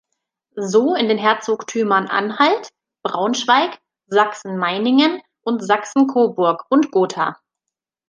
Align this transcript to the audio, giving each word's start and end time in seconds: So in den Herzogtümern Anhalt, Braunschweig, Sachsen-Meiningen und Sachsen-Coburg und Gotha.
So 0.57 0.95
in 0.95 1.09
den 1.09 1.19
Herzogtümern 1.19 2.07
Anhalt, 2.07 2.73
Braunschweig, 3.03 3.79
Sachsen-Meiningen 4.07 5.21
und 5.43 5.61
Sachsen-Coburg 5.63 6.65
und 6.69 6.89
Gotha. 6.91 7.39